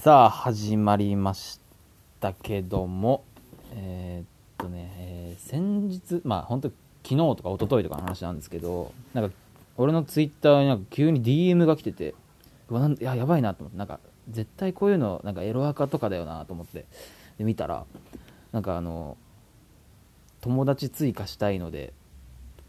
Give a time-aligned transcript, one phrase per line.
[0.00, 1.60] さあ始まりまし
[2.20, 3.24] たけども。
[3.74, 4.26] えーっ
[4.56, 6.68] とね、えー先日まあ本当
[7.02, 9.34] 昨日とか一昨日とかの話なんですけどなんか
[9.76, 12.14] 俺のツイッターになんか急に DM が来てて
[12.68, 13.98] うわなんややばいなと思ってなんか
[14.30, 16.86] 絶対こういうのなんかエロアカとかだよなと思って
[17.38, 17.84] で見たら
[18.52, 19.16] なんかあの
[20.40, 21.92] 友達追加したいので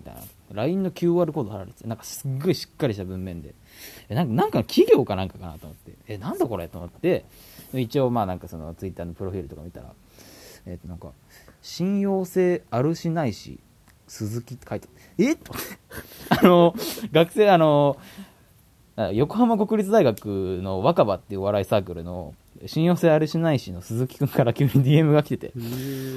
[0.04, 3.56] みたいな LINE の QR コード貼られててなんかすっごいしっかりした文面で。
[4.10, 5.94] えなんかなんかの企業かなんかかなと思って。
[6.08, 7.26] えなんだこれと思って。
[7.74, 9.94] 一応まあなんかそのツイッターのプロフィールとか見たら
[10.66, 11.10] えっ、となんか
[11.62, 13.60] 信用性あるしないし
[14.08, 14.88] 鈴木って書いて
[15.18, 15.34] え？
[15.34, 15.38] っ
[16.30, 16.76] あの
[17.12, 17.98] 学生あの
[18.96, 22.36] あ横浜国立大学の若葉っていうお笑いサークルの
[22.68, 25.54] 信用性あるしないしの鈴木くんから急に DM が来てて。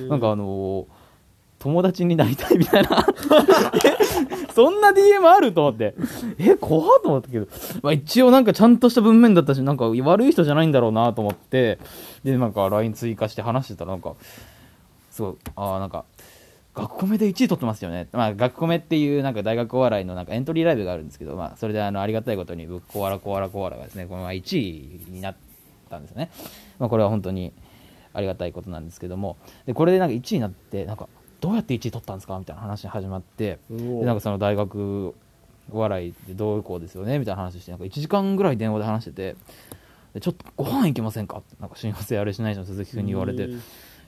[0.08, 1.05] なんかあのー
[1.66, 3.04] 友達になりたいみたいな。
[4.54, 5.94] そんな DM あると思って。
[6.38, 7.48] え怖っと思ったけど、
[7.82, 11.80] まあ、一応なんかちゃんとした文面だったしなんか悪い人じゃないんだろうなと思って。
[12.22, 14.14] でなんか LINE 追加して話してたらなんか
[15.10, 16.04] すごいああなんか
[16.72, 25.36] 学コメで1位取ってますよね、まあ、学コメっていうなんか大学お笑いのなんかエントリーライブがあるんですけど、まあ、それであのありがたいことに僕コアラコアラコアラがですねこのまま1位になっ
[25.90, 26.30] たんですよね、
[26.78, 27.52] まあ、これは本当に
[28.16, 29.36] ありがたいことなんですけども。
[29.66, 31.06] でこれでなんか1位になってなんか
[31.46, 32.36] どうやって1位取ったんですか？
[32.40, 35.14] みたいな話が始まってでなんかその大学
[35.70, 37.20] お笑いでどうこうですよね？
[37.20, 39.36] みたいな話してなんか1時間ぐらい電話で話してて
[40.14, 41.38] でちょっとご飯行けませんか？
[41.38, 43.48] ってなんか親和性あれしないしの鈴木君に言われて。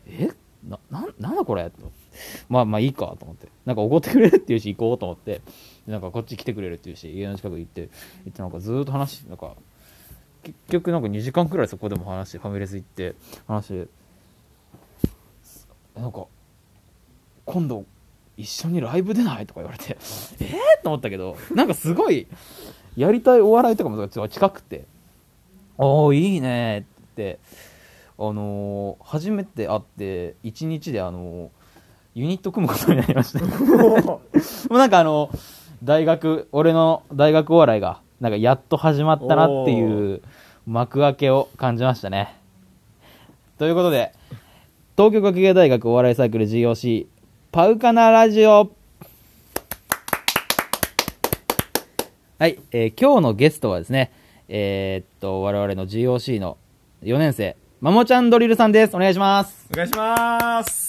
[0.08, 0.30] え？
[0.68, 1.70] ななんなんだこれ？
[1.70, 1.92] と。
[2.48, 3.46] まあまあいいかと思って。
[3.66, 5.40] なんかおごってくれるっていうし行こうと思って。
[5.86, 7.82] でなんかこっち来てくれるっていうし家の近く行って。
[7.82, 7.88] 行
[8.30, 9.54] ってなんかずーっと話してなんか
[10.42, 13.14] 結局なんか2時間くらいそこでも話してファミレス行って
[13.46, 13.88] 話して。
[16.00, 16.26] なんか
[17.48, 17.84] 今度
[18.36, 19.46] 一緒にライブ出ない？
[19.46, 19.96] とか言われて
[20.40, 22.26] えー、と思ったけどなんかすごい
[22.96, 24.84] やりたいお笑いとかも近くて。
[25.80, 26.80] おおいいね。
[26.80, 27.38] って
[28.18, 31.48] あのー初めて会って1日であのー
[32.14, 34.20] ユニット組むことになりました も
[34.70, 35.30] うなんかあの
[35.84, 40.20] 大学俺の大学お笑いがなんかやっと始まったなっていう
[40.66, 42.34] 幕開けを感じましたね。
[43.56, 44.12] ということで
[44.96, 47.06] 東京学芸大学お笑いサークル GOC
[47.50, 48.70] パウカナラジオ。
[52.38, 54.12] はい、えー今日のゲストはですね
[54.48, 56.58] えーっと我々の GOC の
[57.02, 58.94] 4年生まもちゃんドリルさんです。
[58.94, 59.66] お願いします。
[59.72, 60.88] お願いします。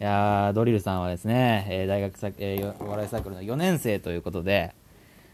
[0.00, 4.72] いやードリルさんはですね、えー大学さ、えーよお笑いサークルの4年生ということで、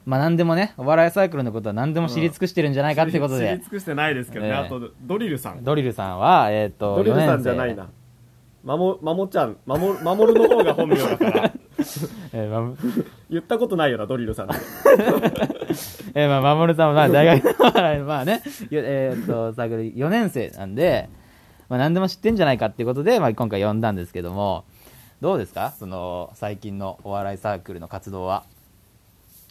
[0.06, 3.48] まあ何でもね、お笑いサークルのことは何でも知り尽くしてるんじゃないかっていうことで。
[3.48, 5.62] 知り尽、くしてないですけどね、ええあとドリルさん。
[5.62, 7.90] ドリルさんは、えーっと、ドリルさ4年生んじゃないな
[8.64, 11.52] まもまもちゃんまもまもるの方が本名だから。
[12.32, 12.74] えーま
[13.30, 14.48] 言ったことないよなドリルさん。
[16.14, 21.08] えーまあ、守さんはまあ大学のまあね、よえーっと、サークル4年生なんで、
[21.68, 24.64] まあ何でも知ってんじゃないかっていうことで、まあ今回呼んだんですけども、
[25.20, 25.72] どうですか？
[25.78, 28.44] その、最近のお笑いサークルの活動は。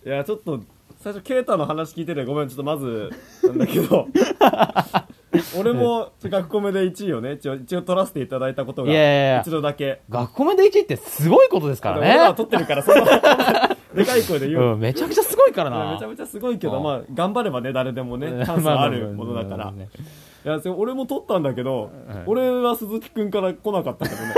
[0.05, 0.61] いやちょっと
[0.99, 3.09] 最初ケイタの話聞いててごめんちょっとまず
[3.43, 4.07] なんだけど
[5.59, 12.33] 俺も学コメで1位をね一応一応取らせていただいたことがいやいやいや一度だけ学校目で1位ってすごいことですからね俺は。
[12.33, 13.05] 取ってるからその
[13.95, 15.93] でかい声で言う、うん、めちゃくちゃすごいからな。
[15.93, 19.57] めちゃめちゃすごいけど、うんまあ、頑張ればね、誰でも ね、チャンスはあるものだから。
[19.57, 19.89] まあまあまあまあね
[20.45, 24.33] いや、それ俺も取ったんだけど、うん俺は鈴木くんから来なかったけどね。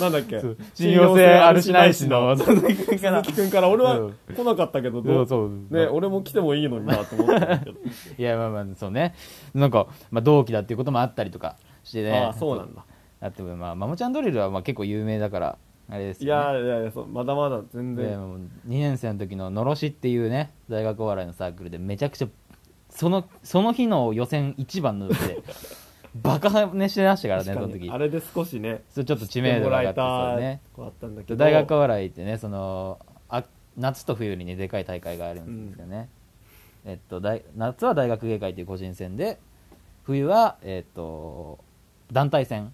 [0.00, 0.40] なんだっけ？
[0.74, 3.68] 信用性あるしないしの、鈴木君から。
[3.68, 5.78] 俺はうん来なかったけど、どそううそう？
[5.80, 7.72] ね、俺も来てもいいのになと思ったけど。
[8.18, 9.14] いや、まあまあ、そうね。
[9.54, 12.18] なんか、まあ同期だっていうこともあったりとかしてね。
[12.18, 12.84] ああ、そうなんだ。
[13.20, 15.58] だって、まあ、マモちゃんドリルはまあ結構有名だから、
[15.88, 16.28] あれですね。
[16.30, 18.10] やいやいや、そうまだまだ全然。
[18.10, 22.28] でもう2年生の時ののろしっていうね大学お笑いのサークルでめちゃくちゃ
[22.90, 25.14] そのその日の予選一番ので
[26.22, 27.90] バカ跳ねしてましたからねそ確の時。
[27.90, 30.60] あれで少しね、それちょっと知名度が上がってそうね。
[30.72, 31.36] こうあったんだけど。
[31.36, 33.44] 大学お笑いってねそのあ
[33.76, 36.08] 夏と冬にねでかい大会があるんですよね、
[36.84, 39.38] えっと大夏は大学芸会っていう個人戦で
[40.04, 41.58] 冬はえっと
[42.12, 42.72] 団体戦。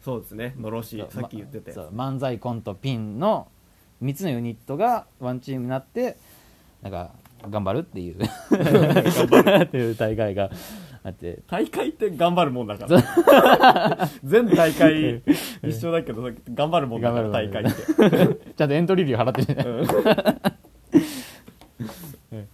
[0.00, 1.72] そうですね、のろしさっき言ってて。
[1.72, 3.48] そう漫才コントピンの
[4.02, 6.18] 3つのユニットがワンチームになって
[6.82, 7.12] なんか
[7.48, 8.16] 頑張るっていう。
[9.64, 10.50] っていう大会が
[11.04, 11.40] あって。
[11.46, 14.08] 大会って頑張るもんだから。
[14.24, 15.22] 全大会
[15.62, 16.22] 一緒だけど、
[16.54, 17.72] 頑張るもんだから、大会って。
[18.56, 20.40] ちゃんとエントリー料払ってるね。
[22.32, 22.48] うん。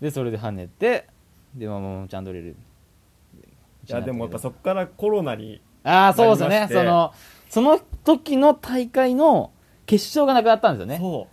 [0.00, 1.06] でそれで跳ねて
[1.54, 2.56] でももうちゃんと入れる。
[3.88, 6.66] いや、でもやっぱそこからコロナに、ああそうですよね。
[6.68, 7.14] その
[7.48, 9.52] その時の大会の
[9.86, 10.98] 決勝がなくなったんですよね。
[10.98, 11.28] そ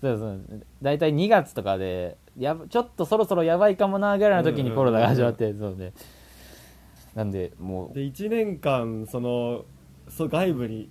[0.00, 0.06] う。
[0.06, 0.62] そうそう。
[0.80, 5.92] 大体2月とかでやばちょっとそろそろやばいかもなぐらいの時にコロナが始まって、そうで
[7.14, 7.94] なんでもう。
[7.94, 9.64] で1年間その
[10.08, 10.88] そう外部に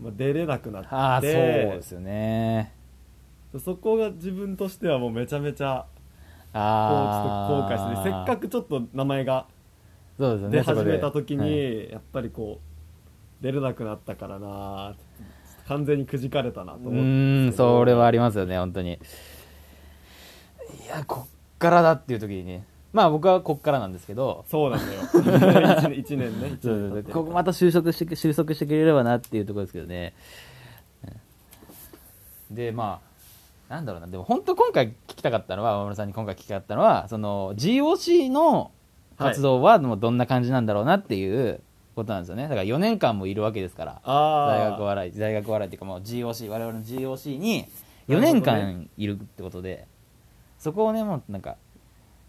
[0.00, 0.88] まあ出れなくなって。
[0.90, 2.74] ああそうですよね。
[3.58, 5.90] そこが自分としてはもうめちゃめちゃこ
[6.50, 9.46] うちょああっと後悔してせっかくちょっと名前が
[10.18, 11.42] そうですよね出始めた時で。
[11.42, 11.50] はい。
[11.50, 14.96] にやっぱりこう出れなくなったからな
[15.68, 18.98] 完全にくじかれたなと思うってそれはありますよね本当に
[20.74, 22.64] いやこっからだっていう時にね。
[22.92, 24.44] まあ僕はこっからなんですけど。
[24.48, 25.02] そうなんだよ。
[25.02, 27.12] 1 年一年ね一そうそうそう。
[27.12, 30.14] ここまた収束して収束してくれればなっていうところですけどね。
[32.50, 32.54] うん。
[32.54, 33.00] でま
[33.68, 34.06] あなんだろうな。
[34.06, 38.70] でも本当今回聞きたかったのは大村さんに今回聞きたかったのはその GOC の
[39.18, 41.60] 活動はもうどんな感じなんだろうなっていう
[41.96, 42.44] ことなんですよね。
[42.44, 44.00] だから4年間もいるわけですから。
[44.04, 47.66] あ大学あ笑い大学笑いっていうかもう GOC 我々の GOC に
[48.08, 49.86] 4年間いるってことで、
[50.64, 51.56] そこをねもうなんか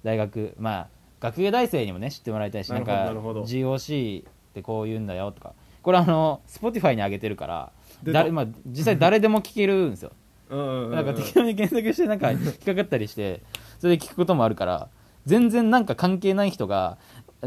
[0.04, 0.88] 大学まあ
[1.22, 3.44] 学芸大生にもね知ってもらいたいしなるほどなんかなるほど。
[3.44, 5.54] GOC ってこう言うんだよとか。
[5.82, 7.72] これあの Spotify に上げてるから
[8.04, 8.20] 出た。
[8.20, 10.12] 誰、まあ、実際誰でも聞けるんですよ。
[10.52, 10.92] うんうんうんうん。
[10.96, 13.42] なんか適当に検索してなんか引っかかったりして
[13.80, 14.90] それで聞くこともあるから
[15.26, 16.98] 全然なんか関係ない人が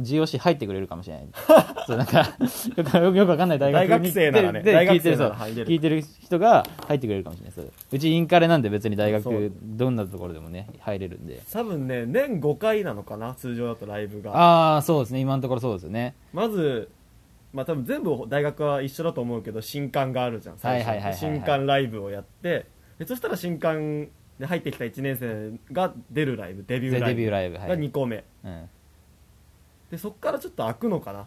[0.01, 1.29] GOC 入ってくれるかもしれない。
[1.87, 2.19] そうなんか
[3.01, 4.63] よくよくわかんない大学に大学生ならね。
[4.63, 5.37] で大学聞いてるそう。
[5.39, 7.53] 生聞いてる人が入ってくれるかもしれない。
[7.55, 7.73] そう。
[7.93, 11.41] うちインカレなんで別に大学どんなところでもね入れるんで。
[11.53, 14.33] 多分ね年5回なのかな通常だとライブが。
[14.35, 15.21] ああそうですね。
[15.21, 16.15] 今のところそうですよね。
[16.33, 16.89] まず
[17.53, 20.89] まあ多分全部大学は一緒だと思うけど新刊があるじゃん最初。
[20.89, 21.35] はいはいはいはいはい。
[21.35, 22.67] 新刊ライブをやって。
[22.99, 24.09] でそしたら新刊
[24.39, 27.07] で入ってきた1年生が出るライブデビューライブ。
[27.09, 27.69] デビューライブはい。
[27.69, 28.25] が2個目。
[28.45, 28.69] うん
[29.91, 31.27] でそっからちょっと開くのかな。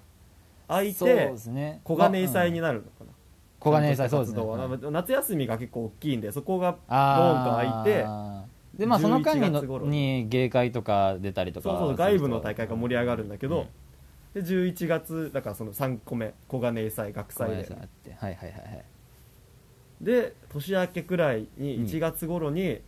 [0.67, 1.31] 開いて
[1.83, 3.11] 小金井祭にになるのかな。
[3.59, 4.91] 小金井祭そうですね。
[4.91, 7.67] 夏休みが結構大きいんでそこがドあー。
[7.67, 8.03] ンと開い
[8.75, 10.27] てでまあその間に11の月頃に。
[10.29, 13.67] 芸会とか出たりとかそうそう外部の大会が盛り上がるんだけど、うん
[14.33, 17.65] で11月だからその3個目小金井祭学祭で。
[17.65, 18.85] 祭あってはいはいはいはい。
[19.99, 21.83] で年明けくらいにうん。
[21.83, 22.79] 1月頃に、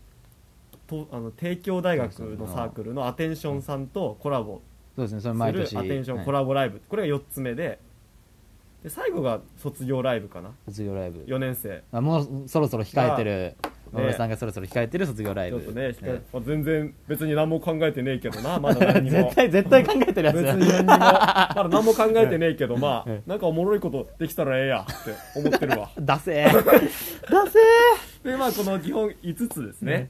[0.88, 4.62] とあの帝京大学のサークルのアテンションさんとコラボ
[4.96, 6.26] そうですねそれする毎年アテンションはい。
[6.26, 7.80] コラボライブ、これが4つ目で。
[8.84, 10.52] で最後が卒業ライブかな。
[10.66, 11.24] 卒業ライブ。
[11.24, 11.84] 4年生。
[11.92, 13.32] あもうそろそろ控えてる。
[13.32, 13.56] ね。
[13.94, 15.62] 野村さんがそろそろ控えてる卒業ライブ。
[15.62, 19.18] ちょっとね、えまあ全然別に何も考えてねえけどなまだ 何にも。
[19.24, 20.88] 絶対絶対考えてるやつ別に何にも。
[20.88, 25.90] まだ何も考えてねえけどまあえなんかおもろいことできたらええやって思ってるわ。
[26.02, 26.46] ダセー。
[27.32, 28.30] ダセー。
[28.30, 30.10] でまあこの基本5つですね、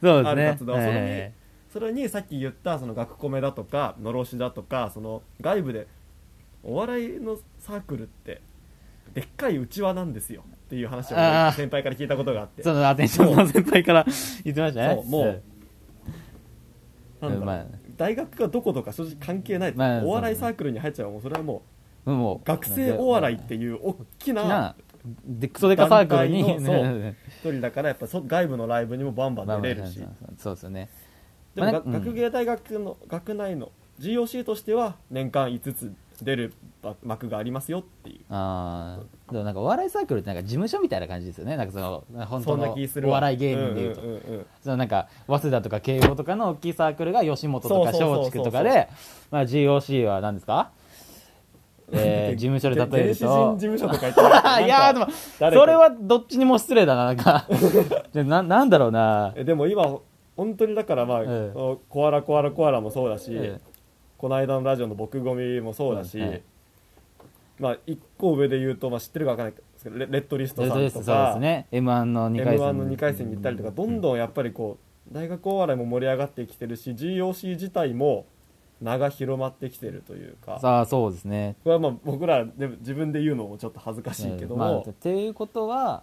[0.00, 0.46] そうですね。
[0.52, 1.32] 活動はいはいそれにはい
[1.72, 5.86] それにさっき言ったその学コメだとかのろしだとかその外部で
[6.62, 8.42] お笑いのサークルって
[9.14, 10.44] でっかいうちわなんですよ。
[10.66, 11.16] っていう話を
[11.52, 12.62] 先輩から聞いたことがあって。
[12.62, 14.06] そのアテンションの先輩から
[14.44, 14.94] 言ってましたね。
[14.94, 15.42] そうもう
[17.20, 17.66] なんまあ。
[17.96, 21.62] 大学がどことか正直関係ない、まあお笑いサークルに入っちゃうもうそれはも
[22.06, 24.76] うんもうう学生お笑いっていう大きなな
[25.24, 26.40] でクソデカサークルに
[27.28, 30.02] 一人だからやっぱそ外部のライブにもバンバン出れるし、
[30.38, 30.88] そうですよね
[31.54, 33.70] でも、学芸大学の学内の
[34.00, 36.54] GOC としては年間5つ出る
[37.02, 38.20] 幕がありますよっていう。
[38.30, 41.56] ああでもなんかお笑いサークルってなんか事務所みたいな感じですよね。
[41.56, 43.12] なんかその本当の気するわ。
[43.12, 48.88] お笑い芸人でいうと、うんうんそのなんか早稲田とか慶応とかの大きいサークルが吉本とか松竹とかで、
[49.30, 50.70] まあ、GOC は何ですか、
[51.90, 53.54] えー、事務所で例えると。
[53.54, 55.06] 事務所とか言ってない いやーでも
[55.38, 57.46] それはどっちにも失礼だななんか。
[58.14, 59.32] ななんだろうな。
[59.36, 59.98] えでも今
[60.36, 61.52] 本当にだからまあ、ええ。
[61.88, 63.60] コアラコアラコアラもそうだし、え
[64.16, 66.42] この間のラジオの僕ゴミもそうだし、うんはい
[67.58, 71.68] まあ一個上で言うと、まあ、知ってるか分かんないですけどレレッドリストさんとかすね。
[71.70, 74.78] m 1の2 m 回1戦の2回戦に行ったりとかどんどんやっぱりこ
[75.10, 78.26] う大学お笑いも盛り上がってきてるし GOC 自体も
[78.80, 80.58] 名が広まってきてるというか。
[80.60, 81.54] さあそうですね。
[81.62, 86.02] これはまあ僕らでも自分で言うのもちょっと恥ずかしいけどまあ、も、っていうことは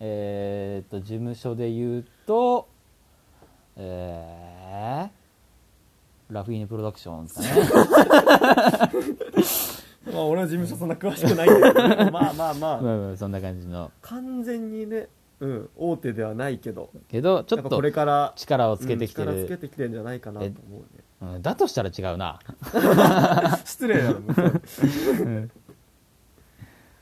[0.00, 2.68] えーっと事務所で言うと
[3.76, 8.92] えー、ラフィーネプロダクションですかね。
[10.12, 11.72] まあ俺は事務所そんな詳しくないけど。
[11.72, 12.80] で もまあまあまあ。
[12.80, 13.90] まあまあそんな感じの。
[14.02, 15.08] 完全にね、
[15.40, 16.90] うん、大手ではないけど。
[17.08, 20.86] けどちょっとこれから力をつけてきてうん力つける、てきてるんじゃないかなと思うね。
[21.22, 22.38] うんだとしたら違うな
[23.64, 24.22] 失礼だろう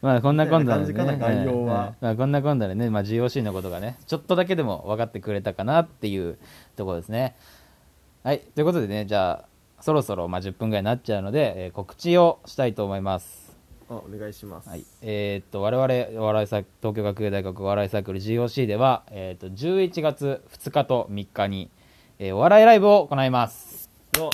[0.02, 6.38] まあこんなこんなで、ね、まあ、こんなこんなでね、まあ、GOC のことがねちょっとだけでも分かってくれたかなっていう
[6.76, 7.36] ところですね。
[8.24, 9.48] はいということでねじゃあ
[9.80, 13.56] そろそろまあ10分ぐらいになっちゃうので、えー告知をしたいと思います。
[13.88, 14.68] あお願いします。
[14.68, 21.70] はい、えーっと我々お笑いサー東京学芸大学お笑いサークル GOC では、えーっと11月2日と3日に、
[22.18, 23.88] えーお笑いライブを行います。
[24.14, 24.30] の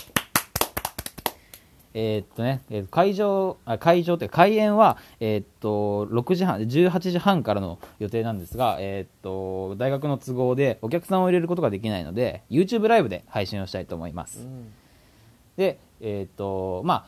[2.01, 14.47] えーっとね、えー会場あ会場というか開演は、えーっと6時半18時半からの予定なんですが、えーっと大学の都合でお客さんを入れることができないので YouTube ライブで配信をしたいと思います、
[15.57, 17.07] でえーっとまあ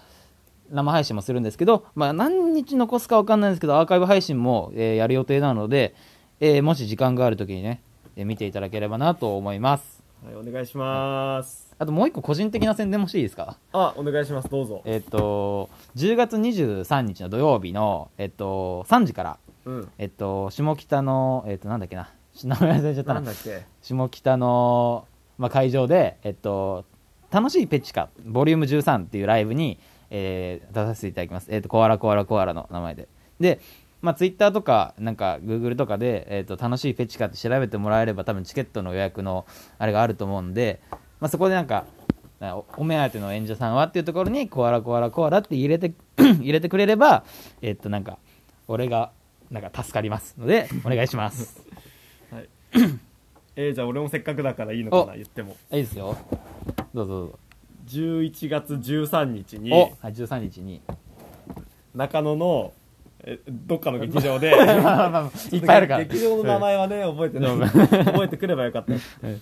[0.73, 5.95] 生配信もするんですけど、まあ、何日残すか分かんないんですけどアーカイブ配信も、えーやる予定なので、
[6.41, 7.81] えーもし時間がある時にね、
[8.17, 11.75] えー見ていただければなと思いますはいお願いします。
[11.79, 13.57] あともう一個個人的な宣伝もしていいですか？
[13.73, 14.49] あお願いします。
[14.51, 14.83] どうぞ。
[14.85, 19.89] えっと、10月23日の土曜日の、えっと、3時から、うん。
[19.99, 22.11] えっと、下北の、えっと、なんだっけな、
[22.45, 23.21] 名前忘れちゃったな。
[23.21, 23.63] なんだ、っけ？
[23.83, 25.07] 下北の、
[25.39, 26.85] まあ、会場で、えっと、
[27.31, 29.79] 楽しいペチカ、ボリューム13っていうライブに、
[30.11, 31.47] えー出させていただきます。
[31.51, 33.09] えっと、コアラコアラコアラの名前で。
[33.41, 33.59] で、
[34.03, 39.47] まあ、ツイッターとか、なんか、グーグルとかで、えっと、楽しいペチカって調べてもらえれば、多分チケットの予約の、
[39.79, 40.81] あれがあると思うんで、
[41.21, 41.85] まあ、そこでなんか、
[42.41, 47.25] おお目当ての演者さんはっていうところに、コアラコアラコアラって入れて、 入れてくれれば、
[47.61, 48.19] えっと、なんか、
[48.69, 49.13] 俺が、
[49.51, 51.63] なんか助かりますので、お願いします。
[52.33, 52.49] はい
[53.57, 56.17] えーじゃあ俺もせっかくだからいいのかおな言ってもいいですよ。
[56.95, 57.39] どうぞどうぞ。
[57.89, 60.81] 11月13日にお、はい、13日に。
[61.95, 62.80] 中野のえ
[63.49, 64.49] どっかの劇場で。
[65.53, 66.05] いっぱいあるから。
[66.05, 67.53] 劇場の名前はね覚えてない。
[67.53, 67.61] うん。
[67.69, 68.93] 覚えてくればよかった。
[68.93, 69.41] うん。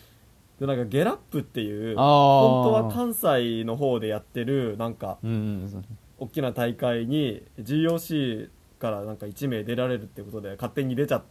[0.60, 5.84] でなんかゲラップっていう本当は関西の方でやってるなんかうん。
[6.18, 8.48] 大きな大会に GOC
[8.80, 11.22] からなんか1名出られるってことで勝手に出ちゃっ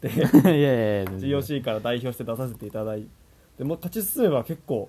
[0.00, 0.08] て。
[0.14, 0.26] いや
[0.56, 1.10] いやいや。
[1.10, 3.08] GOC から代表して出させていただいて。
[3.58, 4.88] でもう勝ち進めば結構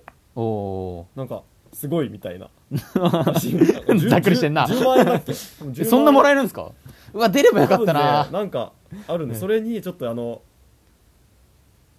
[1.16, 4.08] なんかすごいみたいな ー。
[4.08, 4.66] ざっくりしてんな。
[4.66, 5.34] 10万円だっけえ
[5.84, 6.70] そんなもらええるんですか？
[7.12, 8.28] うわ、出ればよかったな。
[8.30, 8.72] なんか
[9.08, 10.42] あるんで、ねそれにちょっとあの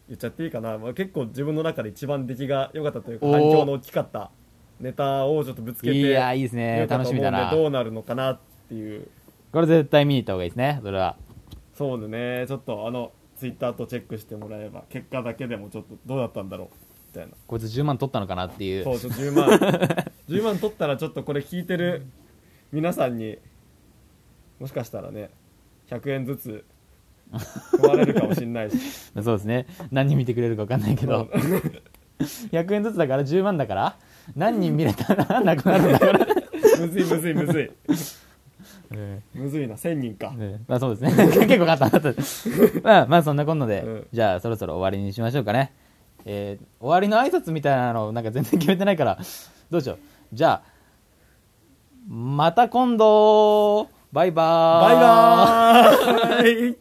[0.08, 4.30] 言っちゃっていいかな、まあ、結構自分の中で一番出来が良かったというか反響の大きかった
[4.80, 6.86] ネタをちょっとぶつけていや、いいですね。
[6.90, 7.50] 楽しみだな。
[7.51, 9.08] どうなるのかなっていう
[9.51, 10.80] これ絶対見に行った方がいいですね。
[10.84, 11.16] それは。
[11.74, 16.80] そうだねちょっとあのツイッターとチェックしてもらえば結果だけでもちょっとどうだったんだろうみ
[17.12, 18.84] たいなこいつ10万取ったのかなっていう。
[18.84, 19.50] そうちょっと10万
[20.30, 22.06] 10万取ったらちょっとこれ聞いてる
[22.72, 23.38] 皆さんに
[24.60, 25.30] もしかしたらね
[25.89, 26.63] 100円ずつ
[27.82, 28.77] 配れるかもしれないし
[29.24, 29.65] そうですね。
[29.91, 31.30] 何人見てくれるか分かんないけど。
[32.20, 33.96] 100円ずつだから10万だから
[34.36, 36.27] 何人見れたら なくなるんだから。
[36.80, 37.72] むずいむずいむずい
[38.91, 41.25] うんむずいな1000人かねまあそうですね。
[41.27, 42.22] 結構簡単だった。
[42.84, 45.74] まあ、まあそんなこんなで、うんじゃあそろそろ終わりにしましょうかね。
[46.25, 49.20] えー終わりの挨拶みたいなのなんか全然決めてないから、
[49.70, 50.00] どうしよう。
[50.34, 50.72] じゃあ、
[52.08, 53.90] また今度。
[54.12, 54.96] バイバーイ。
[54.96, 56.78] バイバーイ。